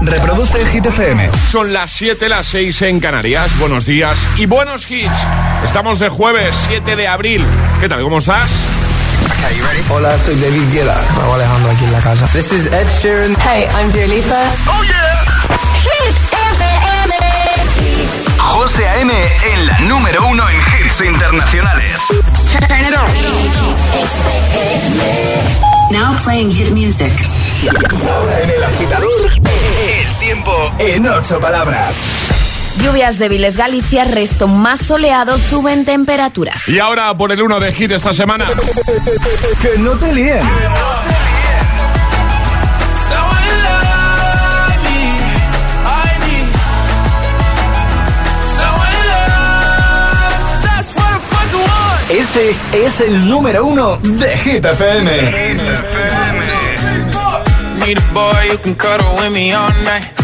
[0.00, 1.30] Reproduce Hit FM.
[1.50, 3.58] Son las 7, las 6 en Canarias.
[3.58, 5.16] Buenos días y buenos hits.
[5.64, 7.44] Estamos de jueves 7 de abril.
[7.80, 8.02] ¿Qué tal?
[8.02, 8.50] ¿Cómo estás?
[9.88, 11.00] Hola, soy David Guetta.
[11.16, 12.26] Raúl Alejandro aquí en la casa.
[12.26, 13.36] This is Ed Sheeran.
[13.40, 14.42] Hey, I'm Dua Lipa.
[14.66, 15.24] ¡Oh, yeah!
[15.82, 17.14] Hit FM.
[18.38, 19.12] José A.M.
[19.52, 22.00] en la número uno en hits internacionales.
[22.50, 23.08] Turn it on.
[25.90, 27.12] Now playing hit music.
[28.08, 29.30] Ahora en el agitador,
[30.34, 31.94] tiempo en ocho palabras.
[32.82, 36.68] Lluvias débiles Galicia, resto más soleado, suben temperaturas.
[36.68, 38.46] Y ahora por el 1 de hit esta semana.
[39.62, 40.40] Que no te líen.
[52.10, 55.54] Este es el número uno de Hit FM.
[57.86, 60.23] Need a boy you can cuddle with me all night.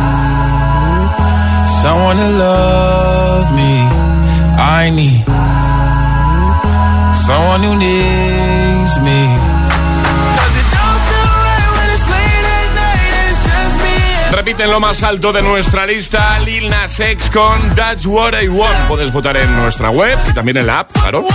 [2.17, 3.87] to love me.
[4.57, 5.23] I need
[7.25, 9.27] someone who needs me.
[10.35, 14.35] 'Cause it don't feel right when it's late at night and it's just me and
[14.35, 18.75] Repiten lo más alto de nuestra lista, Lil Nas X con That's What I Want.
[18.87, 21.25] Puedes votar en nuestra web y también en la app, claro.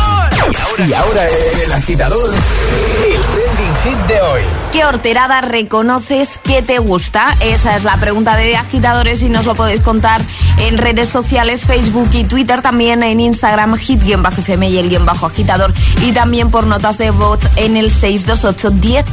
[0.79, 1.27] Y ahora
[1.63, 4.43] el agitador, el trending hit de hoy.
[4.73, 7.35] ¿Qué horterada reconoces que te gusta?
[7.41, 10.21] Esa es la pregunta de agitadores y nos lo podéis contar
[10.59, 15.73] en redes sociales, Facebook y Twitter, también en Instagram, hit-fm y el guion bajo agitador
[16.03, 19.05] y también por notas de voz en el 628 10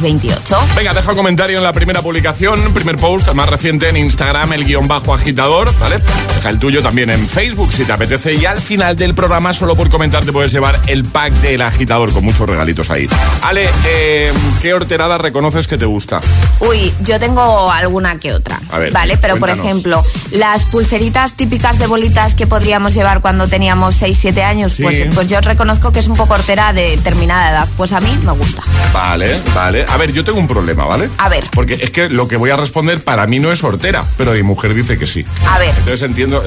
[0.00, 0.56] 28.
[0.76, 4.52] Venga, deja un comentario en la primera publicación, primer post, el más reciente en Instagram,
[4.52, 6.00] el guion bajo agitador, ¿vale?
[6.36, 8.34] Deja el tuyo también en Facebook si te apetece.
[8.34, 12.12] Y al final del programa, solo por comentar, te puedes llevar el pack del agitador
[12.12, 13.08] con muchos regalitos ahí.
[13.42, 16.20] Ale, eh, ¿qué horterada reconoces que te gusta?
[16.60, 18.60] Uy, yo tengo alguna que otra.
[18.70, 19.16] A ver, ¿Vale?
[19.16, 20.02] Pero por ejemplo,
[20.32, 24.82] las pulseritas típicas de bolitas que podríamos llevar cuando teníamos 6, 7 años, Sí.
[24.82, 27.68] pues, pues yo reconozco que es un poco hortera de determinada edad.
[27.76, 28.62] Pues a mí me gusta.
[28.92, 29.84] Vale, vale.
[29.88, 31.08] A ver, yo tengo un problema, ¿vale?
[31.18, 31.44] A ver.
[31.52, 34.42] Porque es que lo que voy a responder para mí no es hortera, pero mi
[34.42, 35.24] mujer dice que sí.
[35.48, 35.70] A ver.
[35.78, 36.42] Entonces entiendo.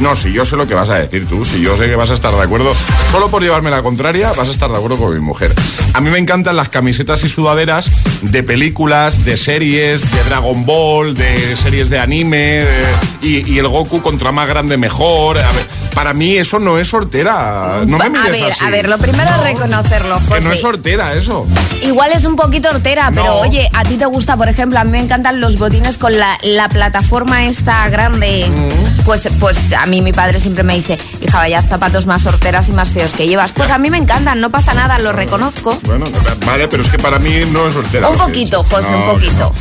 [0.00, 2.10] No, si yo sé lo que vas a decir tú, si yo sé que vas
[2.10, 2.74] a estar de acuerdo,
[3.10, 5.54] solo por llevarme la contraria, vas a estar de acuerdo con mi mujer.
[5.94, 7.90] A mí me encantan las camisetas y sudaderas
[8.22, 12.82] de películas, de series, de Dragon Ball, de series de anime, de-
[13.22, 15.38] y, y el Goku contra más grande mejor.
[15.38, 17.82] A ver, para mí eso no es hortera.
[17.86, 18.64] No me a mires ver, así.
[18.64, 20.52] a ver, lo primero es reconocerlo, Que no José.
[20.52, 21.46] es hortera eso.
[21.82, 23.22] Igual es un poquito hortera, No.
[23.22, 26.18] pero oye, a ti te gusta, por ejemplo, a mí me encantan los botines con
[26.18, 28.46] la, la plataforma esta grande.
[28.48, 29.02] Mm.
[29.04, 32.72] Pues, pues a mí mi padre siempre me dice, hija, vaya zapatos más horteras y
[32.72, 33.52] más feos que llevas.
[33.52, 35.78] Pues a mí me encantan, no pasa nada, lo reconozco.
[35.82, 36.06] Bueno,
[36.46, 38.08] vale, pero es que para mí no es hortera.
[38.08, 38.62] Un poquito.
[38.64, 39.52] José, un poquito.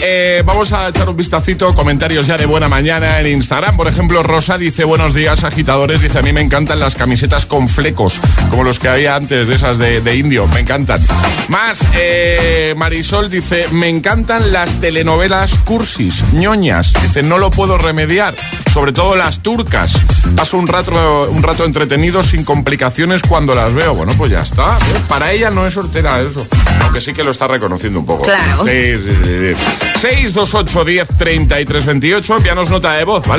[0.00, 3.47] Eh, vamos a echar un vistacito, comentarios ya de buena mañana en Instagram.
[3.48, 6.02] Por ejemplo, Rosa dice buenos días, agitadores.
[6.02, 9.54] dice, a mí me encantan las camisetas con flecos, como los que había antes, de
[9.54, 11.00] esas de, de indio, me encantan.
[11.48, 16.92] Más, eh, Marisol dice, me encantan las telenovelas cursis, ñoñas.
[17.00, 18.36] Dice, no lo puedo remediar,
[18.70, 19.94] sobre todo las turcas.
[20.36, 23.94] Paso un rato, un rato entretenido sin complicaciones cuando las veo.
[23.94, 24.76] Bueno, pues ya está.
[24.76, 25.00] ¿eh?
[25.08, 26.46] Para ella no es hortera eso,
[26.82, 28.24] aunque sí que lo está reconociendo un poco.
[28.24, 28.64] Claro.
[28.66, 30.00] Sí, sí, sí.
[30.00, 33.37] 628 10 33 28, envíanos nota de voz, ¿vale?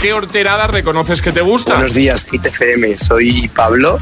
[0.00, 1.74] ¿Qué horterada reconoces que te gusta?
[1.74, 2.98] Buenos días, Hit FM.
[2.98, 3.98] Soy Pablo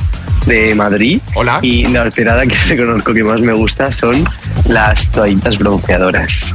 [0.47, 1.21] de Madrid.
[1.35, 1.59] Hola.
[1.63, 4.25] Y la horterada que reconozco que más me gusta son
[4.67, 6.55] las toallitas bronceadoras.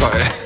[0.00, 0.41] Joder.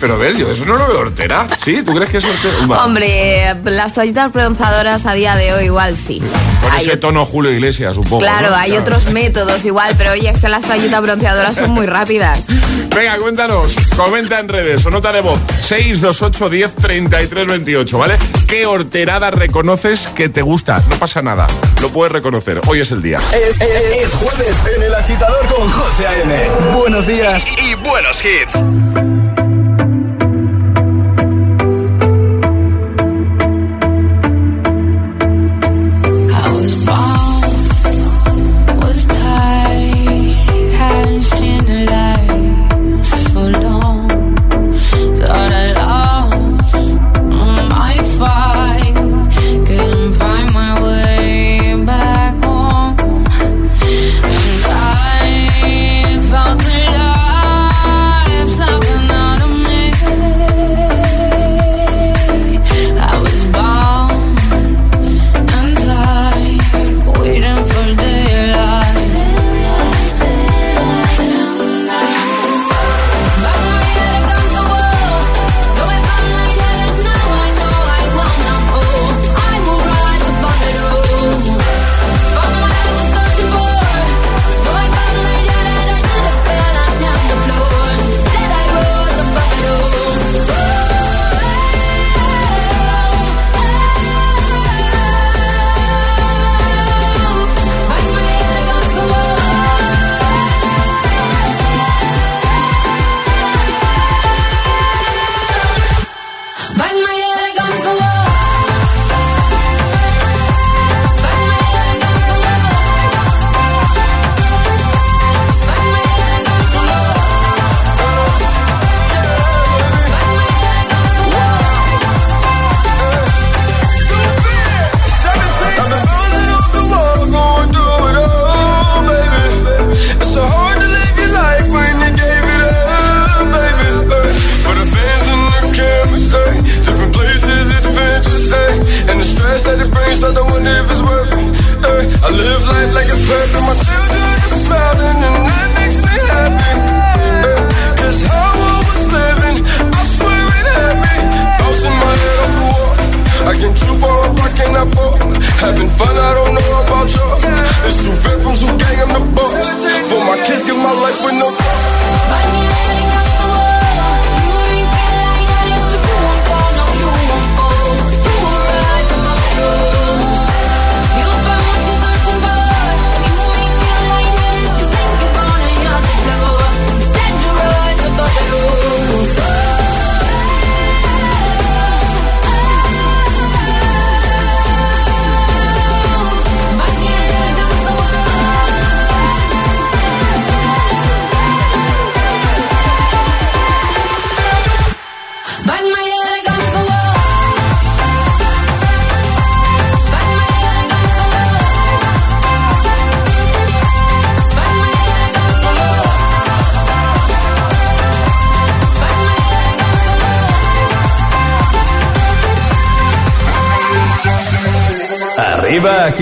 [0.00, 1.46] Pero yo eso no lo veo hortera.
[1.62, 1.82] ¿Sí?
[1.84, 2.84] ¿Tú crees que es hortera?
[2.84, 6.20] Hombre, las toallitas bronceadoras a día de hoy igual sí.
[6.62, 8.18] Con Hay ese tono Julio Iglesias, un poco.
[8.20, 8.56] Claro, ¿no?
[8.56, 12.46] hay otros métodos igual, pero oye, es que las toallitas bronceadoras son muy rápidas.
[12.94, 18.18] Venga, cuéntanos, comenta en redes o nota de voz 628 10 33 28, ¿vale?
[18.46, 20.82] ¿Qué horterada reconoces que te gusta?
[20.88, 21.46] No pasa nada,
[21.80, 22.60] lo puedes reconocer.
[22.66, 23.18] Hoy es el día.
[23.32, 26.48] Es, es- es jueves en el agitador con José A.M.
[26.76, 29.15] Buenos días y, y buenos hits.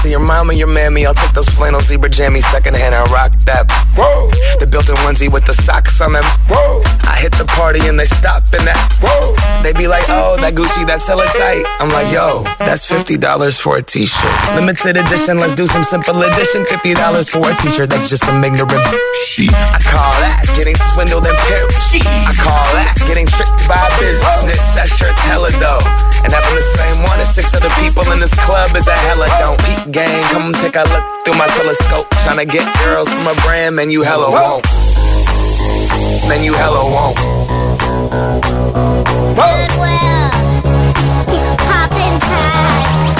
[0.00, 1.04] Grandma, your mama, your mammy.
[1.04, 3.70] I'll take those flannel zebra jammies secondhand and rock that.
[3.96, 4.30] Whoa.
[4.58, 6.24] The built-in onesie with the socks on them.
[6.48, 6.80] Whoa.
[7.04, 8.80] I hit the party and they stop in that.
[9.02, 9.36] Whoa.
[9.62, 11.64] They be like, oh, that Gucci, that's hella tight.
[11.80, 13.20] I'm like, yo, that's $50
[13.60, 14.54] for a t-shirt.
[14.54, 16.64] Limited edition, let's do some simple edition.
[16.64, 18.72] $50 for a t-shirt, that's just some ignorant.
[18.72, 21.76] I call that getting swindled and pimped.
[22.24, 24.60] I call that getting tricked by business.
[24.74, 25.84] That shirt's hella dope.
[26.24, 29.28] And having the same one as six other people in this club is a hella
[29.40, 29.56] don't.
[29.64, 32.06] Peep gang, come take a look through my telescope.
[32.22, 34.64] Tryna get girls from a brand, man, you hella won't.
[36.28, 37.16] Man, you hella won't.
[39.34, 40.30] Goodwill.
[41.66, 43.18] Poppin' tags.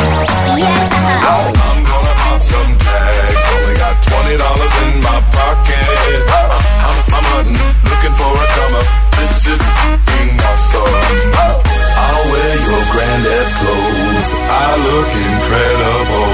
[0.55, 0.91] Yeah.
[1.27, 3.45] I'm gonna pop some tags.
[3.51, 5.87] Only got twenty dollars in my pocket.
[6.31, 6.51] I'm,
[6.87, 7.59] I'm, I'm hunting,
[7.91, 8.87] looking for a come up.
[9.19, 9.63] This is
[10.07, 10.95] being awesome.
[11.35, 14.29] I'll wear your granddad's clothes.
[14.47, 16.30] I look incredible.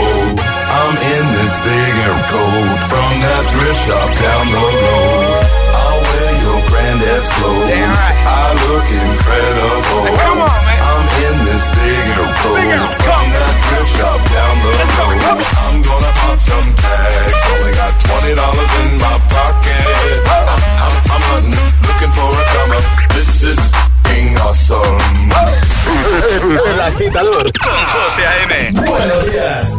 [1.46, 5.46] I'm in this big air coat from that thrift shop down the road.
[5.78, 7.70] I'll wear your granddad's clothes.
[7.70, 8.18] Damn right.
[8.26, 10.10] I look incredible.
[10.26, 10.80] come on, man.
[10.82, 12.02] I'm in this big
[12.50, 15.22] Big air from that thrift shop down the Let's road.
[15.70, 17.42] I'm gonna pop some tags.
[17.46, 19.86] Only got twenty dollars in my pocket.
[20.26, 21.54] I'm, I'm, I'm hunting,
[21.86, 22.86] looking for a come up.
[23.14, 23.60] This is
[24.02, 24.98] being awesome.
[26.74, 28.82] El agitador con José A.M.
[28.82, 29.78] Buenos días.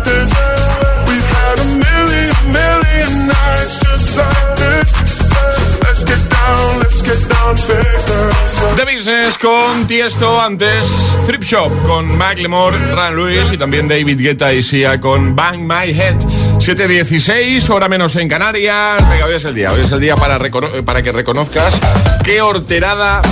[8.76, 10.88] The Business con Tiesto antes,
[11.26, 15.90] Thrift Shop con Macklemore, Ran Lewis y también David Guetta y Sia con Bang My
[15.90, 16.16] Head.
[16.58, 19.08] 7.16, hora menos en Canarias.
[19.08, 19.72] Venga, hoy es el día.
[19.72, 20.38] Hoy es el día para,
[20.84, 21.80] para que reconozcas
[22.24, 23.22] qué horterada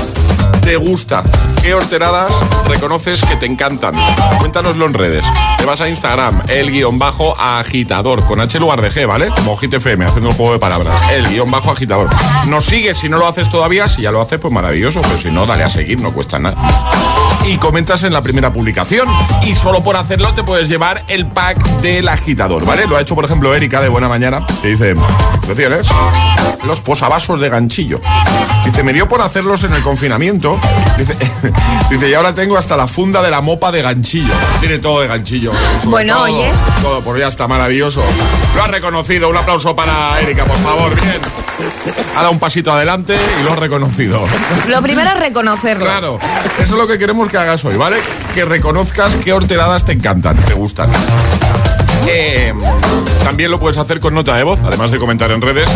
[0.65, 1.23] te gusta.
[1.63, 2.35] ¿Qué horteradas
[2.67, 3.95] reconoces que te encantan?
[4.39, 5.27] Cuéntanoslo en redes.
[5.59, 9.29] Te vas a Instagram, el guion bajo agitador, con H lugar de G, ¿vale?
[9.29, 11.01] Como Hit FM, haciendo el juego de palabras.
[11.11, 12.09] El guion bajo agitador.
[12.47, 13.89] Nos sigues si no lo haces todavía.
[13.89, 15.03] Si ya lo haces, pues maravilloso.
[15.03, 16.57] Pero si no, dale a seguir, no cuesta nada
[17.47, 19.09] y comentas en la primera publicación.
[19.43, 22.87] Y solo por hacerlo te puedes llevar el pack del agitador, ¿vale?
[22.87, 25.83] Lo ha hecho, por ejemplo, Erika de Buena Mañana, que dice, ¿eh?
[26.65, 28.01] Los posavasos de ganchillo.
[28.65, 30.59] Dice, me dio por hacerlos en el confinamiento.
[30.97, 31.17] Dice,
[31.91, 34.33] dice, y ahora tengo hasta la funda de la mopa de ganchillo.
[34.61, 35.53] Tiene todo de ganchillo.
[35.85, 36.51] Bueno, todo, oye.
[36.81, 38.03] Todo, pues ya está maravilloso.
[38.57, 39.29] Lo ha reconocido.
[39.29, 40.95] Un aplauso para Erika, por favor.
[41.01, 41.21] Bien.
[42.17, 44.27] Ha dado un pasito adelante y lo ha reconocido.
[44.69, 45.85] Lo primero es reconocerlo.
[45.85, 46.19] Claro,
[46.59, 47.97] eso es lo que queremos que hagas hoy, ¿vale?
[48.35, 50.91] Que reconozcas qué horteradas te encantan, te gustan.
[52.07, 52.53] Eh,
[53.25, 55.69] también lo puedes hacer con nota de voz, además de comentar en redes.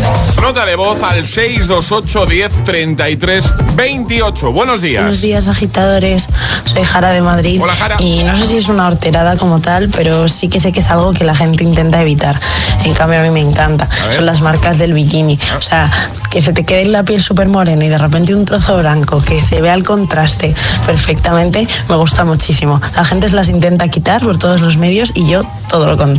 [0.42, 4.52] Nota de voz al 628 10 33 28.
[4.52, 5.02] Buenos días.
[5.02, 6.28] Buenos días, agitadores.
[6.64, 7.61] Soy Jara de Madrid.
[7.62, 7.97] Hola, Jara.
[7.99, 10.90] Y no sé si es una horterada como tal, pero sí que sé que es
[10.90, 12.38] algo que la gente intenta evitar.
[12.85, 13.88] En cambio, a mí me encanta.
[14.14, 15.38] Son las marcas del bikini.
[15.56, 15.90] O sea,
[16.30, 19.40] que se te quede la piel súper morena y de repente un trozo blanco, que
[19.40, 20.54] se vea el contraste
[20.87, 22.80] perfectamente, me gusta muchísimo.
[22.94, 26.18] La gente se las intenta quitar por todos los medios y yo todo lo contrario.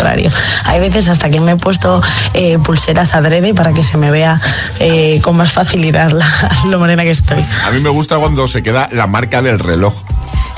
[0.66, 2.02] Hay veces hasta que me he puesto
[2.34, 4.40] eh, pulseras adrede para que se me vea
[4.80, 7.44] eh, con más facilidad la- lo morena que estoy.
[7.66, 9.94] A mí me gusta cuando se queda la marca del reloj.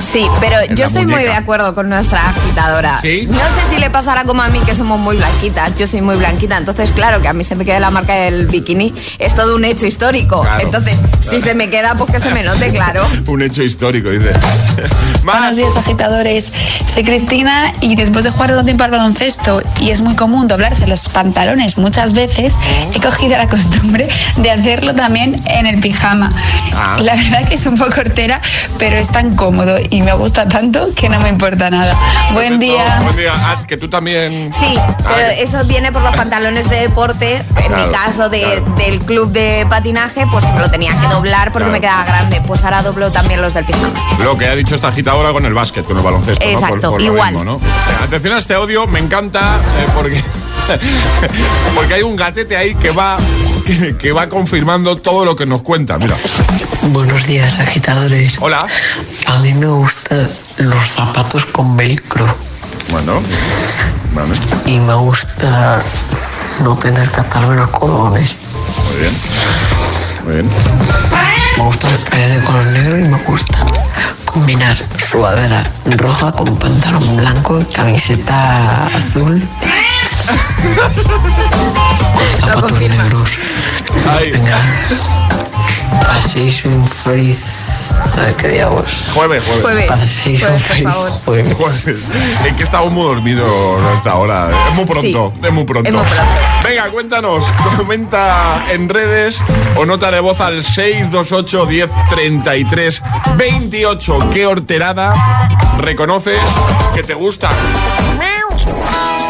[0.01, 2.99] Sí, pero En yo estoy muy de acuerdo con nuestra agitadora.
[3.01, 3.27] ¿Sí?
[3.29, 5.75] No sé si le pasará como a mí, que somos muy blanquitas.
[5.75, 6.57] Yo soy muy blanquita.
[6.57, 9.65] Entonces, claro, que a mí se me quede la marca del bikini es todo un
[9.65, 10.41] hecho histórico.
[10.41, 10.63] Claro.
[10.63, 13.07] Entonces, si se me queda, pues que se me note, claro.
[13.27, 14.33] Un hecho histórico, dice.
[15.23, 15.37] Más.
[15.37, 16.51] Buenos días, agitadores.
[16.87, 20.47] Soy Cristina y después de jugar todo el tiempo al baloncesto y es muy común
[20.47, 22.57] doblarse los pantalones muchas veces,
[22.93, 26.31] he cogido la costumbre de hacerlo también en el pijama.
[26.73, 26.97] Ah.
[27.01, 28.41] La verdad que es un poco hortera,
[28.77, 31.95] pero es tan cómodo y me gusta tanto que no me importa nada.
[32.34, 32.99] Buen día.
[33.04, 33.32] Buen día.
[33.36, 34.51] Ah, que tú también.
[34.60, 37.36] Sí, pero eso viene por los pantalones de deporte.
[37.58, 38.75] En Claro, mi caso de- claro.
[38.77, 41.71] del club de patinaje, pues que me lo tenía que doblar porque Claro.
[41.73, 42.41] me quedaba grande.
[42.47, 43.93] Pues ahora doblo también los del pijama.
[44.23, 46.51] Lo que ha dicho esta agitadora con el básquet, con el baloncesto, ¿no?
[46.51, 47.34] Exacto, lo igual.
[47.36, 47.60] mismo, ¿no?
[48.04, 50.23] Atención a este audio, me encanta eh, porque,
[51.75, 53.17] porque hay un gatete ahí que va,
[53.77, 55.97] que, que va confirmando todo lo que nos cuenta.
[55.97, 56.17] Mira,
[56.91, 58.36] Buenos días, agitadores.
[58.39, 58.65] hola.
[59.27, 62.25] A mí me gustan los zapatos con velcro
[62.89, 63.21] Bueno,
[64.13, 65.81] vale, y me gusta
[66.63, 68.36] no tener que atarme los cordones.
[68.88, 69.13] muy bien.
[70.23, 70.49] Muy bien.
[71.57, 73.65] Me gusta el spray de color negro y me gusta
[74.25, 79.41] combinar sudadera roja con pantalón blanco camiseta azul
[82.41, 83.04] zapatos confirma.
[83.04, 83.30] negros.
[84.19, 84.32] Ay.
[84.32, 84.58] Venga,
[86.08, 87.91] paséis un feliz...
[88.17, 89.04] A ver, ¿Qué día vos?
[89.13, 89.62] Jueves, jueves.
[89.63, 90.62] Jueves, Paséis un jueves,
[91.25, 91.84] por feliz jueves.
[91.84, 92.04] Jueves.
[92.45, 94.49] Es que estamos muy dormidos hasta ahora.
[94.69, 95.89] Es muy pronto, Sí, es muy pronto.
[95.89, 96.23] es muy pronto.
[96.63, 97.43] Venga, cuéntanos,
[97.77, 99.39] comenta en redes
[99.75, 103.04] o nota de voz al 628 10 33
[103.38, 104.30] 28.
[104.32, 105.13] ¿Qué horterada
[105.80, 106.39] reconoces
[106.95, 107.49] que te gusta?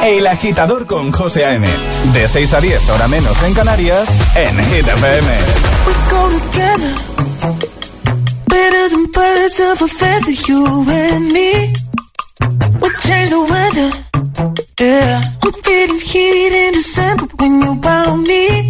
[0.03, 1.67] El agitador con José A.M.
[2.13, 5.27] De 6 a 10, hora menos en Canarias, en Hit FM.
[5.85, 6.93] We go together.
[8.47, 11.73] Better than birds of a feather, you and me.
[12.81, 13.91] We change the weather.
[14.79, 15.21] Yeah.
[15.43, 18.69] I'm feeling heat in December when you found me.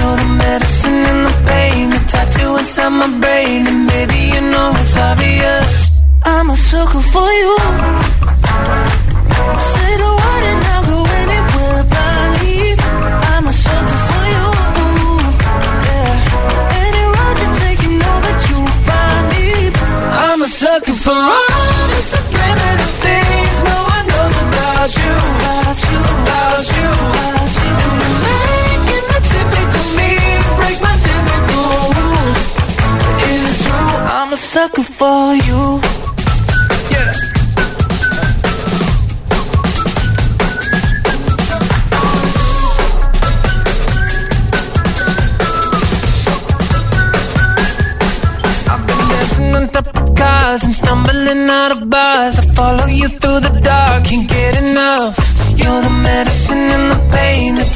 [0.00, 4.72] You're the medicine and the pain, the tattoo inside my brain, and maybe you know
[4.76, 5.90] it's obvious.
[6.24, 7.56] I'm a sucker for you.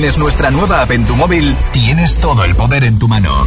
[0.00, 3.46] Tienes nuestra nueva app en tu móvil, tienes todo el poder en tu mano.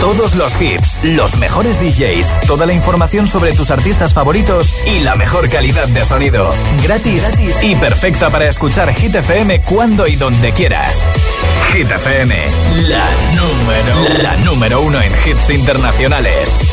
[0.00, 5.16] Todos los hits, los mejores DJs, toda la información sobre tus artistas favoritos y la
[5.16, 6.48] mejor calidad de sonido.
[6.84, 11.04] Gratis, gratis y perfecta para escuchar Hit FM cuando y donde quieras.
[11.72, 12.36] Hit FM,
[12.82, 16.69] la número, la número uno en hits internacionales.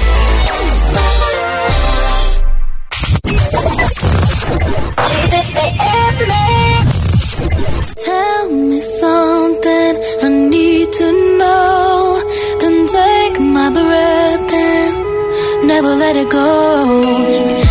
[16.08, 17.66] Let it go.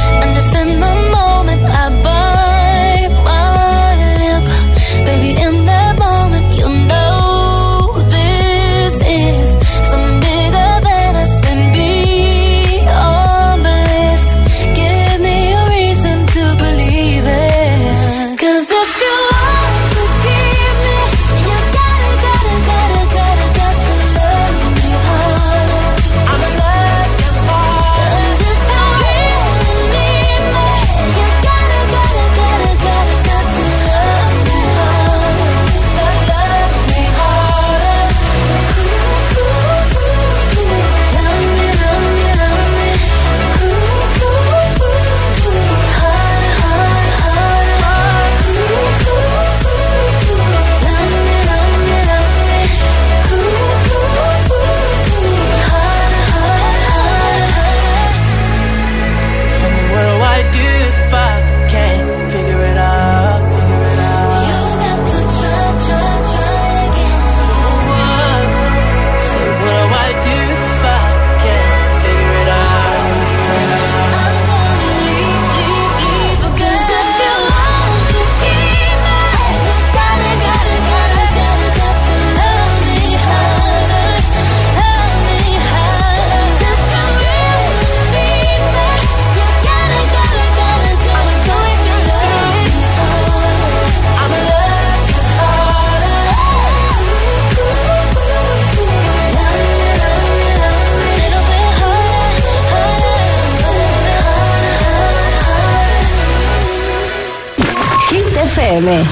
[108.87, 109.07] FM.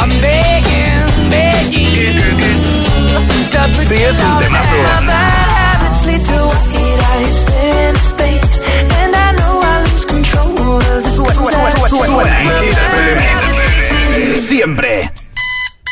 [0.00, 4.74] I'm begging, begging you to Sí, es un temazo.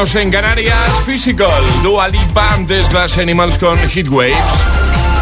[0.00, 1.04] En Canarias.
[1.04, 4.34] Physical, Dua Lipa, antes Glass Animals con Heatwaves.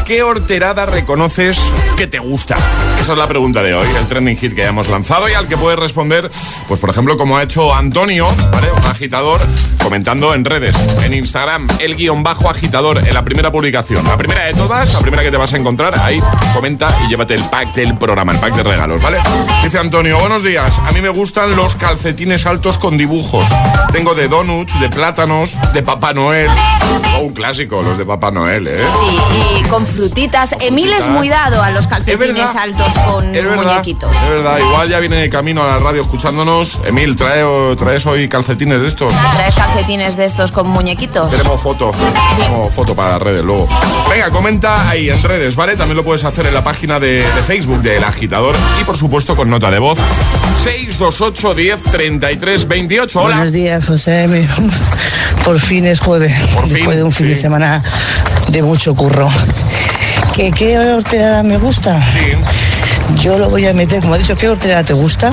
[0.06, 1.58] ¿Qué horterada reconoces
[1.96, 2.56] que te gusta?
[3.00, 5.56] Esa es la pregunta de hoy, el trending hit que hemos lanzado y al que
[5.56, 6.30] puedes responder,
[6.68, 8.28] pues por ejemplo, como ha hecho Antonio.
[8.28, 9.40] Un agitador,
[9.88, 14.04] comentando en redes, en Instagram, el guion bajo agitador, en la primera publicación.
[14.04, 16.20] La primera de todas, la primera que te vas a encontrar, ahí
[16.52, 19.18] comenta y llévate el pack del programa, el pack de regalos, ¿vale?
[19.64, 23.48] Dice Antonio, buenos días, a mí me gustan los calcetines altos con dibujos.
[23.90, 26.50] Tengo de donuts, de plátanos, de Papá Noel.
[27.16, 28.84] Oh, un clásico, los de Papá Noel, ¿eh?
[29.00, 29.18] Sí,
[29.58, 30.50] y con frutitas.
[30.60, 34.14] Emil es muy dado a los calcetines altos con Es verdad, muñequitos.
[34.14, 36.78] es verdad, igual ya viene de camino a la radio escuchándonos.
[36.84, 37.42] Emil, trae,
[37.78, 39.14] traes hoy calcetines de estos.
[39.34, 41.30] ¿Traes calcetines de estos con muñequitos?
[41.30, 41.92] Tenemos foto,
[42.36, 43.68] tenemos foto para las redes luego.
[44.10, 45.76] Venga, comenta ahí en redes, ¿vale?
[45.76, 49.36] También lo puedes hacer en la página de, de Facebook del Agitador y por supuesto
[49.36, 49.96] con nota de voz.
[50.64, 53.20] 628 10 33 28.
[53.20, 53.36] Hola.
[53.36, 54.48] Buenos días, José M.
[55.44, 56.34] Por fin es jueves.
[56.66, 57.82] Después de un fin de semana
[58.48, 59.30] de mucho curro.
[60.34, 62.00] ¿Qué, qué horterada me gusta?
[63.20, 65.32] Yo lo voy a meter, como ha dicho, ¿qué horterada te gusta?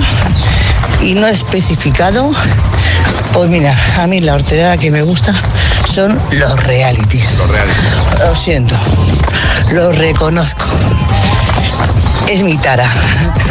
[1.01, 2.31] Y no especificado.
[3.35, 5.35] Pues mira, a mí la horterada que me gusta
[5.93, 7.37] son los realities.
[7.37, 8.19] Los realities.
[8.19, 8.75] Lo siento.
[9.73, 10.65] Lo reconozco.
[12.29, 12.89] Es mi tara.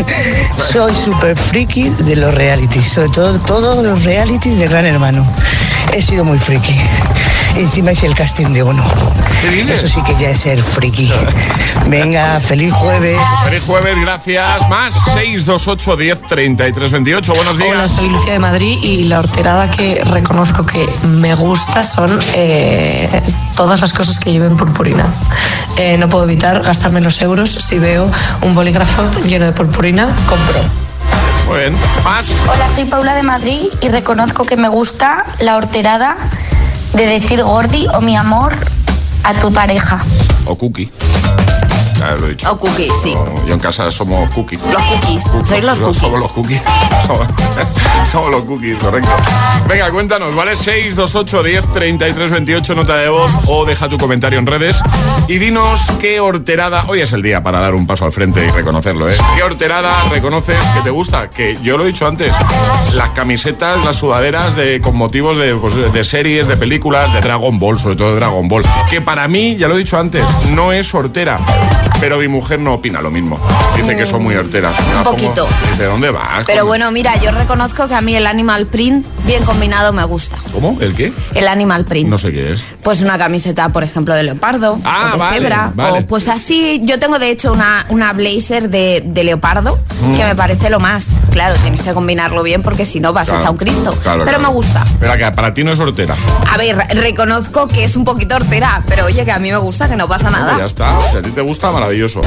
[0.73, 5.31] Soy súper friki de los realities, sobre todo todos los realities de Gran Hermano.
[5.93, 6.81] He sido muy friki.
[7.57, 8.85] Encima hice el casting de uno.
[9.69, 11.11] Eso sí que ya es ser friki.
[11.87, 13.17] Venga, feliz jueves.
[13.45, 14.69] Feliz jueves, gracias.
[14.69, 17.35] Más 628 10 33 28.
[17.35, 17.71] Buenos días.
[17.71, 23.23] Hola, soy Lucia de Madrid y la horterada que reconozco que me gusta son eh,
[23.55, 25.07] todas las cosas que lleven purpurina.
[25.77, 27.51] Eh, no puedo evitar gastarme los euros.
[27.51, 28.11] Si veo
[28.43, 30.61] un bolígrafo lleno de purpurina, compro.
[31.47, 31.77] Muy bien.
[32.05, 32.33] Más.
[32.53, 36.17] Hola, soy Paula de Madrid y reconozco que me gusta la horterada
[36.95, 38.55] de decir Gordi o mi amor
[39.25, 39.99] a tu pareja.
[40.47, 40.91] O cookie.
[42.19, 42.51] Lo he dicho.
[42.51, 43.15] O cookie, sí.
[43.47, 44.61] Yo en casa somos cookies.
[44.73, 45.25] Los cookies.
[45.45, 46.01] Sois los cookies.
[46.01, 46.63] Somos los cookies.
[47.07, 47.29] Somos,
[48.11, 49.11] somos los cookies, correcto.
[49.69, 50.57] Venga, cuéntanos, ¿vale?
[50.57, 54.81] 628 10 33 28, nota de voz o deja tu comentario en redes.
[55.29, 56.85] Y dinos qué horterada.
[56.89, 59.17] Hoy es el día para dar un paso al frente y reconocerlo, ¿eh?
[59.37, 61.29] ¿Qué horterada reconoces que te gusta?
[61.29, 62.33] Que yo lo he dicho antes.
[62.95, 67.59] Las camisetas, las sudaderas de, con motivos de, pues, de series, de películas, de Dragon
[67.59, 68.65] Ball, sobre todo de Dragon Ball.
[68.91, 71.39] Que para mí, ya lo he dicho antes, no es hortera.
[72.01, 73.39] Pero mi mujer no opina lo mismo.
[73.77, 74.75] Dice que son muy horteras.
[74.79, 75.47] Un pongo- poquito.
[75.71, 76.45] Dice, ¿dónde vas?
[76.47, 80.37] Pero bueno, mira, yo reconozco que a mí el animal print bien combinado me gusta.
[80.53, 80.77] ¿Cómo?
[80.81, 81.13] ¿El qué?
[81.35, 82.09] El animal print.
[82.11, 82.63] No sé qué es.
[82.83, 84.79] Pues una camiseta, por ejemplo, de leopardo.
[84.85, 85.73] Ah, o de vale, cebra.
[85.75, 85.99] vale.
[86.01, 90.17] O pues así, yo tengo de hecho una, una blazer de, de leopardo Mm.
[90.17, 91.07] que me parece lo más.
[91.31, 93.93] Claro, tienes que combinarlo bien porque si no vas Claro, hecha un Cristo.
[94.03, 94.41] claro, pero claro.
[94.41, 94.85] me gusta.
[95.01, 96.15] Pero que para ti no es hortera.
[96.53, 99.89] A ver, reconozco que es un poquito hortera, pero oye, que a mí me gusta,
[99.89, 100.59] que no pasa nada.
[100.59, 101.01] ya está.
[101.11, 102.21] Si a ti te gusta, maravilloso.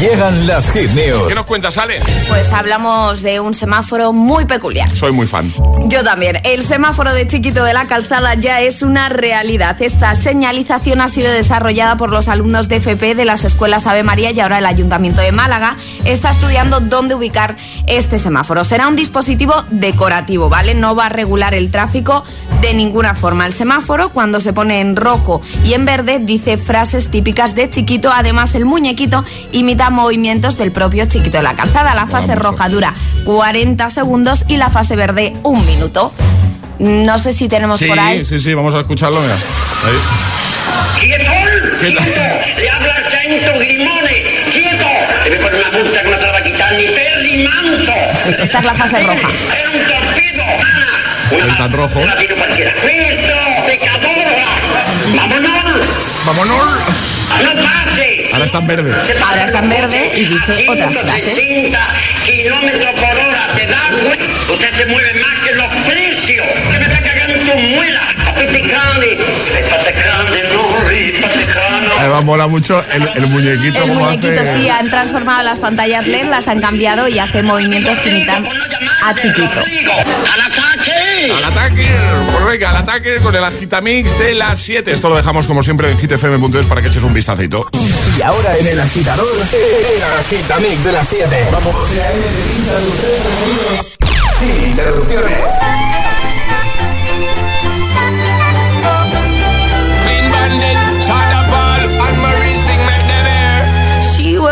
[0.00, 1.28] Llegan las hit news.
[1.28, 2.00] ¿Qué nos cuentas, Ale?
[2.28, 4.94] Pues hablamos de un semáforo muy peculiar.
[4.96, 5.52] Soy muy fan.
[5.86, 6.38] Yo también.
[6.44, 9.80] El semáforo de chiquito de la calzada ya es una realidad.
[9.80, 14.30] Esta señalización ha sido desarrollada por los alumnos de FP de las escuelas Ave María
[14.32, 17.56] y ahora el Ayuntamiento de Málaga está estudiando dónde ubicar
[17.86, 18.64] este semáforo.
[18.64, 20.74] Será un dispositivo decorativo, ¿vale?
[20.74, 22.24] No va a regular el tráfico
[22.60, 23.46] de ninguna forma.
[23.46, 28.10] El semáforo, cuando se pone en rojo y en verde, dice frases típicas de chiquito.
[28.12, 31.94] Además, el muñequito imita movimientos del propio Chiquito de la Calzada.
[31.94, 32.94] La fase roja dura
[33.24, 36.12] 40 segundos y la fase verde un minuto.
[36.78, 38.24] No sé si tenemos Sí, por ahí.
[38.24, 39.34] sí, sí, vamos a escucharlo, mira.
[39.34, 41.00] Ahí.
[41.00, 41.30] ¡Quieto!
[41.80, 42.02] ¡Quieto!
[42.58, 44.24] Le habla el Sainto Grimone.
[44.52, 44.86] ¡Quieto!
[45.24, 47.92] Debe poner una multa que no te la va a quitar ni Perry Manso.
[48.42, 49.28] Esta es la fase roja.
[49.58, 50.42] Era un torpedo.
[50.42, 51.52] Ana.
[51.52, 51.98] Está en rojo.
[52.00, 52.72] Una vino cualquiera.
[52.74, 54.44] ¡Pecadora!
[55.16, 55.86] ¡Vámonos!
[56.26, 56.62] ¡Vámonos!
[57.42, 58.11] ¡No pase!
[58.32, 58.92] Ahora está en verde.
[59.22, 61.34] Ahora está en verde y dice otras frases.
[61.34, 61.88] 160
[62.24, 64.52] kilómetros por hora, ¿te das cuenta?
[64.52, 66.46] Usted se mueve más que los precios.
[66.64, 68.08] Usted me está cagando en tu muela.
[68.50, 69.18] Picante.
[70.54, 71.61] No.
[72.02, 73.82] Además mola mucho el, el muñequito.
[73.82, 77.98] El muñequito hace- sí han transformado las pantallas LED, las han cambiado y hace movimientos
[78.00, 78.46] que imitan
[79.04, 79.60] a Chiquito.
[79.60, 81.32] ¡Al ataque!
[81.36, 81.86] ¡Al ataque!
[82.32, 84.92] Pues venga, al ataque con el agitamix de las 7.
[84.92, 87.68] Esto lo dejamos como siempre en hitfm.es para que eches un vistacito.
[88.18, 91.48] Y ahora en el agitador, el agitamix de las 7.
[91.52, 91.76] Vamos.
[94.40, 95.91] Sin interrupciones.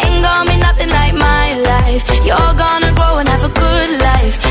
[0.00, 2.02] ain't gonna be nothing like my life.
[2.26, 4.41] You're gonna grow and have a good life.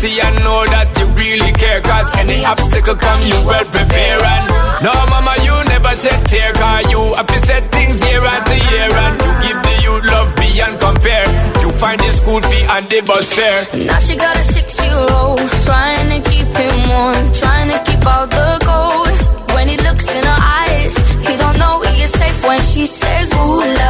[0.00, 1.80] See and know that you really care.
[1.84, 4.20] Cause any obstacle come, you well prepare.
[4.34, 4.44] And
[4.84, 6.50] no, mama, you never shed tear.
[6.56, 8.88] Cause you have to set things year after year.
[9.04, 11.26] And you give the youth love beyond compare.
[11.62, 13.60] You find the school fee and the bus fare.
[13.88, 18.48] Now she got a six-year-old trying to keep him warm, trying to keep out the
[18.64, 19.08] cold.
[19.54, 20.94] When he looks in her eyes,
[21.28, 23.89] he don't know he is safe when she says, "Ooh, love,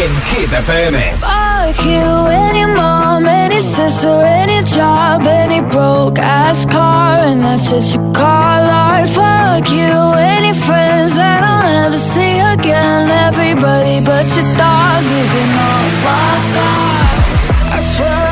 [0.00, 0.96] En Hit FM.
[1.20, 7.84] Fuck you, any mom, any sister, any job, any broke ass car, and that's what
[7.92, 9.08] you call art.
[9.08, 9.92] Fuck you,
[10.36, 13.10] any friends that I'll never see again.
[13.28, 17.76] Everybody but your dog, you can all fuck off.
[17.76, 18.31] I swear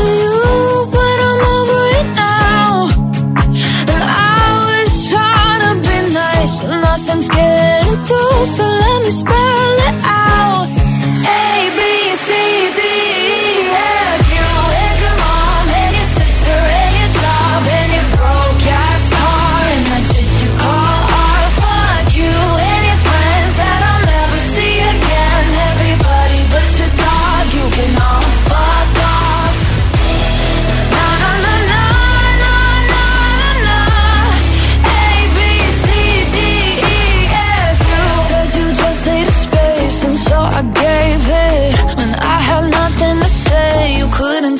[8.51, 10.67] So let me spell it out.
[10.67, 11.81] A B
[12.25, 12.29] C
[12.75, 12.80] D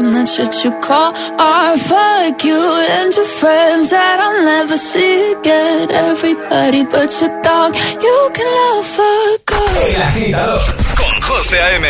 [0.00, 1.78] and that shit you call art.
[1.78, 2.60] Fuck you
[2.96, 5.90] and your friends that I'll never see again.
[5.90, 7.74] Everybody but your dog,
[8.06, 9.50] you can love fuck
[9.94, 10.60] El agitador
[10.96, 11.86] con José A.M.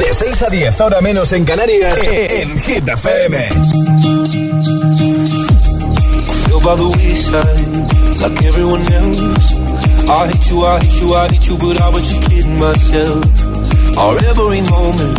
[0.00, 3.48] De 6 a 10, ahora menos en Canarias, en Hit FM.
[6.46, 9.54] feel by the wayside like everyone else.
[10.08, 13.24] I hate you, I hate you, I hate you, but I was just kidding myself.
[13.96, 15.18] Our every moment,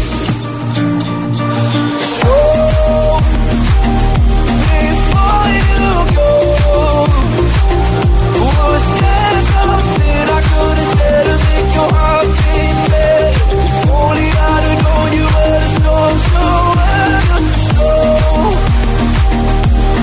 [11.29, 13.31] to make your heart beat better.
[13.61, 16.43] If only I'd have known you were the storm to
[16.77, 17.39] weather.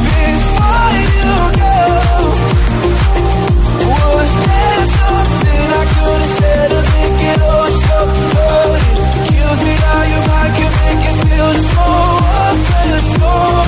[0.09, 1.79] Before you go,
[3.93, 8.99] was there something I could have said to make it all stop hurting?
[9.29, 10.01] Kills me how
[10.81, 11.87] make it feel so
[12.47, 13.68] unfair.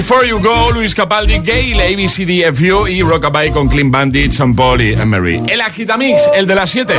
[0.00, 4.94] Before You Go, Luis Capaldi, Gale, ABCDFU y Rockabye con Clean Bandit, Sean Paul y
[4.94, 5.42] Emery.
[5.46, 6.94] El Agitamix, el de las 7.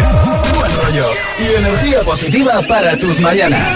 [0.54, 1.08] Buen rollo
[1.39, 3.76] y energía positiva para tus mañanas.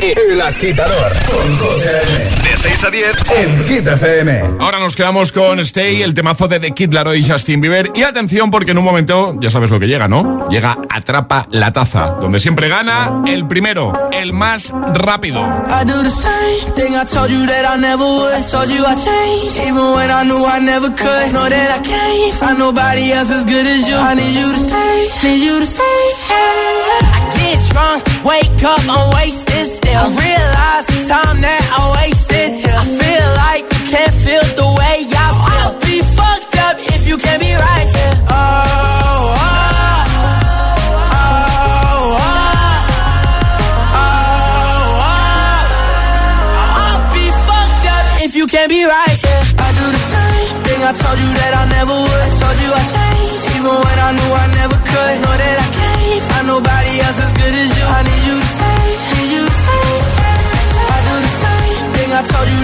[0.00, 2.45] El agitador con José A.M.
[2.66, 4.56] De 6 a 10 en Hit FM.
[4.58, 7.92] Ahora nos quedamos con Stay, el temazo de The Kid Laroi y Justin Bieber.
[7.94, 10.48] Y atención, porque en un momento, ya sabes lo que llega, ¿no?
[10.48, 15.40] Llega Atrapa la Taza, donde siempre gana el primero, el más rápido.
[15.40, 18.50] I do the same thing I told you that I never would.
[18.50, 21.32] Told you I changed, even when I knew I never could.
[21.32, 23.94] Know that I can't find nobody else as good as you.
[23.94, 25.82] I need you to stay, need you to stay.
[25.82, 29.96] I get drunk, wake up, I'm wasted still.
[29.96, 32.76] I realize the time that I wasted here.
[32.76, 34.85] I feel like you can't feel the way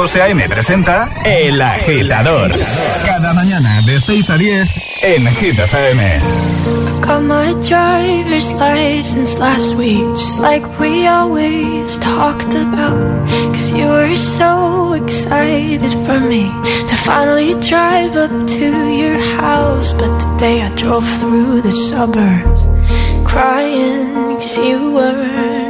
[0.00, 0.48] José A.M.
[0.48, 2.50] presenta El Agitador.
[3.04, 4.70] Cada mañana de 6 a 10
[5.02, 6.20] en Hit FM.
[7.02, 13.28] Got my driver's license last week, just like we always talked about.
[13.52, 16.50] Cause you were so excited for me
[16.88, 19.92] to finally drive up to your house.
[19.92, 22.62] But today I drove through the suburbs,
[23.28, 25.69] crying cause you weren't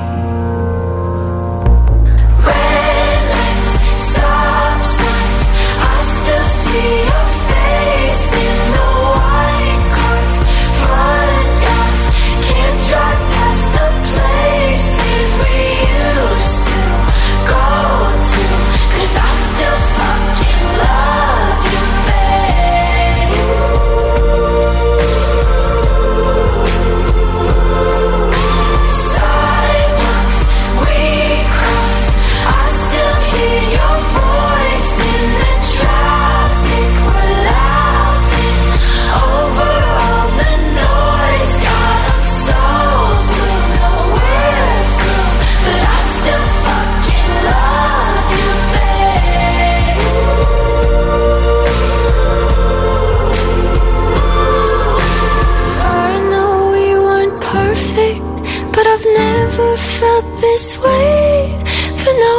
[60.03, 61.63] up this way
[62.01, 62.37] for no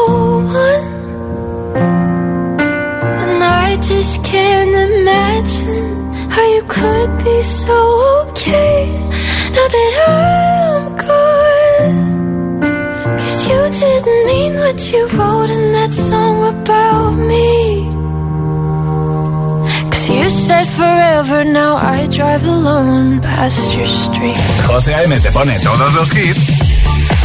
[0.65, 0.85] one.
[3.23, 7.79] And I just can't imagine how you could be so
[8.23, 8.99] okay
[9.55, 12.01] now that I'm gone.
[13.19, 17.93] Cause you didn't mean what you wrote in that song about me.
[20.13, 24.37] You said forever, now I drive alone past your street.
[24.69, 25.19] José A.M.
[25.21, 26.52] te pone todos los hits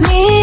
[0.00, 0.39] me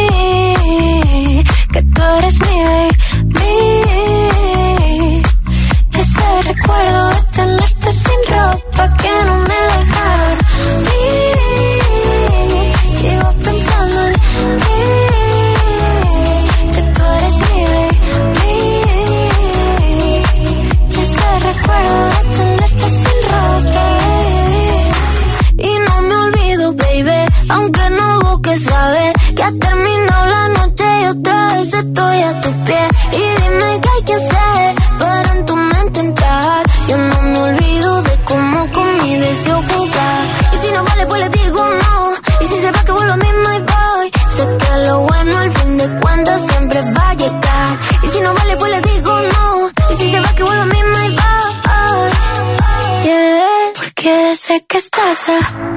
[54.58, 55.77] breakfast tasse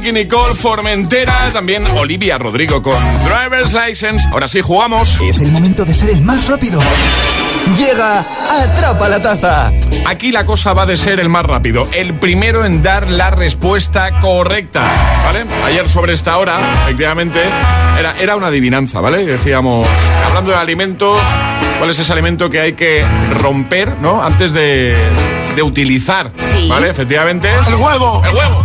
[0.00, 4.26] Nicky Nicole, Formentera, también Olivia Rodrigo con Driver's License.
[4.32, 5.20] Ahora sí, jugamos.
[5.20, 6.80] Es el momento de ser el más rápido.
[7.76, 9.70] Llega Atrapa la Taza.
[10.06, 14.18] Aquí la cosa va de ser el más rápido, el primero en dar la respuesta
[14.20, 14.80] correcta,
[15.22, 15.44] ¿vale?
[15.66, 17.38] Ayer sobre esta hora, efectivamente,
[17.98, 19.26] era, era una adivinanza, ¿vale?
[19.26, 19.86] Decíamos,
[20.26, 21.20] hablando de alimentos,
[21.78, 24.22] ¿cuál es ese alimento que hay que romper, ¿no?
[24.24, 24.96] Antes de,
[25.54, 26.68] de utilizar, Sí.
[26.70, 26.88] ¿vale?
[26.88, 27.50] Efectivamente.
[27.68, 28.22] El huevo.
[28.24, 28.64] El huevo.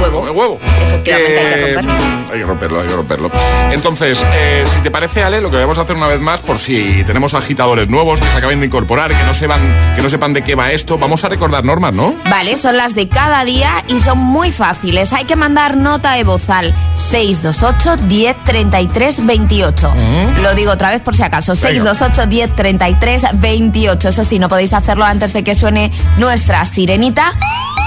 [0.00, 0.26] Huevo.
[0.26, 0.60] El huevo.
[0.86, 2.20] Efectivamente, hay que romperlo.
[2.32, 3.30] Hay que romperlo, hay que romperlo.
[3.70, 6.58] Entonces, eh, si te parece, Ale, lo que vamos a hacer una vez más, por
[6.58, 10.32] si tenemos agitadores nuevos que se acaben de incorporar, que no sepan, que no sepan
[10.32, 12.14] de qué va esto, vamos a recordar normas, ¿no?
[12.30, 15.12] Vale, son las de cada día y son muy fáciles.
[15.12, 19.92] Hay que mandar nota de voz al 628 10 33 28.
[20.40, 21.52] Lo digo otra vez por si acaso.
[21.52, 21.68] Venga.
[21.68, 24.08] 628 10 33 28.
[24.08, 27.34] Eso sí, no podéis hacerlo antes de que suene nuestra sirenita.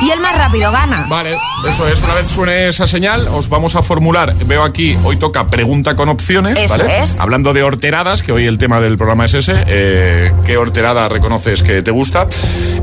[0.01, 1.05] Y el más rápido gana.
[1.07, 1.37] Vale,
[1.67, 2.02] eso es.
[2.03, 4.35] Una vez suene esa señal, os vamos a formular.
[4.45, 6.59] Veo aquí, hoy toca pregunta con opciones.
[6.59, 7.03] Eso ¿vale?
[7.03, 7.13] es.
[7.17, 9.53] Hablando de horteradas, que hoy el tema del programa es ese.
[9.67, 12.27] eh, ¿Qué horterada reconoces que te gusta?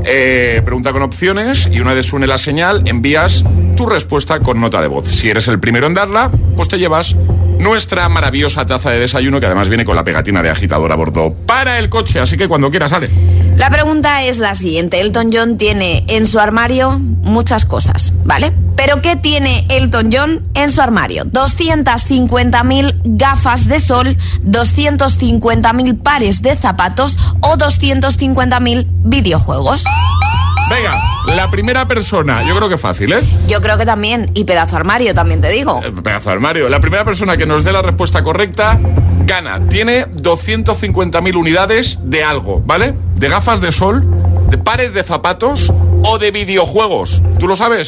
[0.05, 3.43] Eh, pregunta con opciones y una vez suene la señal, envías
[3.77, 5.07] tu respuesta con nota de voz.
[5.07, 7.15] Si eres el primero en darla, pues te llevas
[7.59, 11.33] nuestra maravillosa taza de desayuno que además viene con la pegatina de agitador a bordo
[11.45, 12.19] para el coche.
[12.19, 13.09] Así que cuando quieras, sale.
[13.57, 14.99] La pregunta es la siguiente.
[14.99, 18.51] Elton John tiene en su armario muchas cosas, ¿vale?
[18.75, 21.25] Pero ¿qué tiene Elton John en su armario?
[21.25, 29.83] 250.000 gafas de sol, 250.000 pares de zapatos o 250.000 videojuegos.
[30.73, 30.95] Venga,
[31.35, 33.21] la primera persona, yo creo que fácil, ¿eh?
[33.47, 35.81] Yo creo que también, y pedazo armario, también te digo.
[35.83, 36.69] Eh, Pedazo de armario.
[36.69, 38.79] La primera persona que nos dé la respuesta correcta
[39.25, 39.59] gana.
[39.69, 42.93] Tiene 250.000 unidades de algo, ¿vale?
[43.15, 44.03] De gafas de sol,
[44.49, 45.73] de pares de zapatos
[46.05, 47.21] o de videojuegos.
[47.37, 47.87] ¿Tú lo sabes?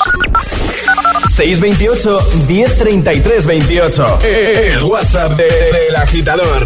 [1.35, 4.19] 628 1033 28.
[4.23, 6.65] El WhatsApp de- del agitador.